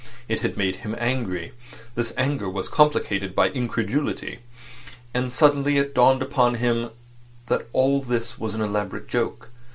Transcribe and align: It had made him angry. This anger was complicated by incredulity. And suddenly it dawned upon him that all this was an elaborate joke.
It 0.27 0.39
had 0.39 0.57
made 0.57 0.77
him 0.77 0.95
angry. 0.97 1.51
This 1.93 2.11
anger 2.17 2.49
was 2.49 2.67
complicated 2.67 3.35
by 3.35 3.49
incredulity. 3.49 4.39
And 5.13 5.31
suddenly 5.31 5.77
it 5.77 5.93
dawned 5.93 6.23
upon 6.23 6.55
him 6.55 6.89
that 7.49 7.67
all 7.71 8.01
this 8.01 8.39
was 8.39 8.55
an 8.55 8.61
elaborate 8.61 9.07
joke. 9.07 9.49